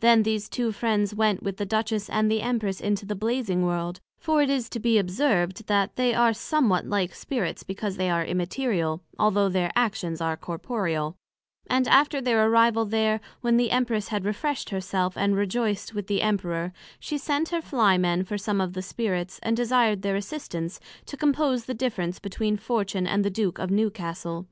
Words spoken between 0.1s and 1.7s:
these two Friends went with the